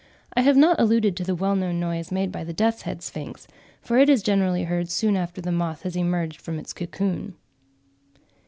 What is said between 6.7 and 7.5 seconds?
cocoon.